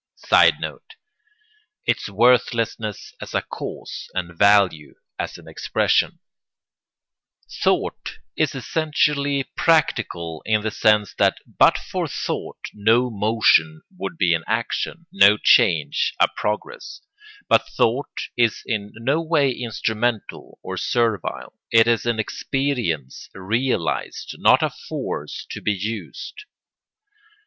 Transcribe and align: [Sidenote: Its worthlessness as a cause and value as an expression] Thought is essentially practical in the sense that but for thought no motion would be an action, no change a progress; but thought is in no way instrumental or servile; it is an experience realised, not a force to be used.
[Sidenote: 0.15 0.95
Its 1.85 2.09
worthlessness 2.09 3.13
as 3.21 3.35
a 3.35 3.43
cause 3.43 4.09
and 4.15 4.35
value 4.35 4.95
as 5.19 5.37
an 5.37 5.47
expression] 5.47 6.17
Thought 7.61 8.17
is 8.35 8.55
essentially 8.55 9.43
practical 9.55 10.41
in 10.43 10.61
the 10.63 10.71
sense 10.71 11.13
that 11.19 11.37
but 11.45 11.77
for 11.77 12.07
thought 12.07 12.57
no 12.73 13.11
motion 13.11 13.83
would 13.95 14.17
be 14.17 14.33
an 14.33 14.43
action, 14.47 15.05
no 15.11 15.37
change 15.37 16.15
a 16.19 16.27
progress; 16.35 17.01
but 17.47 17.69
thought 17.69 18.23
is 18.35 18.63
in 18.65 18.89
no 18.95 19.21
way 19.21 19.51
instrumental 19.51 20.57
or 20.63 20.77
servile; 20.77 21.53
it 21.69 21.85
is 21.87 22.07
an 22.07 22.19
experience 22.19 23.29
realised, 23.35 24.33
not 24.39 24.63
a 24.63 24.71
force 24.71 25.45
to 25.51 25.61
be 25.61 25.73
used. 25.73 26.45